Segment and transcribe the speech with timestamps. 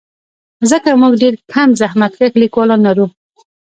[0.71, 3.05] ځکه موږ ډېر کم زحمتکښ لیکوالان لرو.